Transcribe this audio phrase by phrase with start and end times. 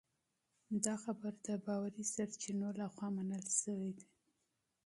[0.85, 4.07] دا خبر د باوري سرچینو لخوا تایید شوی دی.